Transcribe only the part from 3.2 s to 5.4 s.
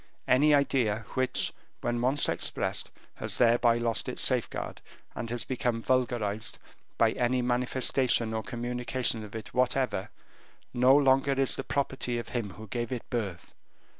thereby lost its safeguard, and